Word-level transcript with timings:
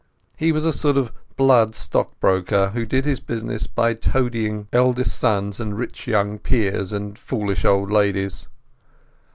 He 0.35 0.51
was 0.51 0.65
a 0.65 0.73
sort 0.73 0.97
of 0.97 1.11
blood 1.37 1.75
stockbroker, 1.75 2.71
who 2.71 2.87
did 2.87 3.05
his 3.05 3.19
business 3.19 3.67
by 3.67 3.93
toadying 3.93 4.67
eldest 4.73 5.15
sons 5.15 5.59
and 5.59 5.77
rich 5.77 6.07
young 6.07 6.39
peers 6.39 6.91
and 6.91 7.19
foolish 7.19 7.63
old 7.65 7.91
ladies. 7.91 8.47